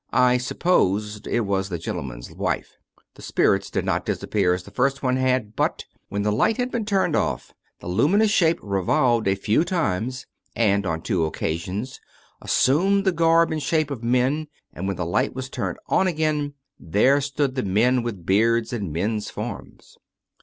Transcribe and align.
I 0.13 0.39
supposed 0.39 1.27
it 1.27 1.41
was 1.41 1.69
the 1.69 1.77
gentleman's 1.77 2.31
wife.... 2.31 2.75
The 3.13 3.21
spirits 3.21 3.69
did 3.69 3.85
not 3.85 4.03
disappear 4.03 4.55
as 4.55 4.63
the 4.63 4.71
first 4.71 5.03
one 5.03 5.15
had, 5.17 5.55
but, 5.55 5.85
when 6.09 6.23
the 6.23 6.31
light 6.31 6.57
had 6.57 6.71
been 6.71 6.85
turned 6.85 7.15
off, 7.15 7.53
the 7.81 7.87
luminous 7.87 8.31
shape 8.31 8.57
re 8.63 8.81
volved 8.81 9.27
a 9.27 9.35
few 9.35 9.63
times, 9.63 10.25
and 10.55 10.87
on 10.87 11.03
two 11.03 11.23
occasions 11.25 11.99
assumed 12.41 13.05
the 13.05 13.11
garb 13.11 13.51
and 13.51 13.61
shape 13.61 13.91
of 13.91 14.03
men, 14.03 14.47
and 14.73 14.87
when 14.87 14.97
the 14.97 15.05
light 15.05 15.35
was 15.35 15.51
turned 15.51 15.77
on 15.85 16.07
again, 16.07 16.55
there 16.79 17.21
stood 17.21 17.53
the 17.53 17.61
men 17.61 18.01
with 18.01 18.25
beards 18.25 18.73
and 18.73 18.91
men's 18.91 19.29
forms. 19.29 19.99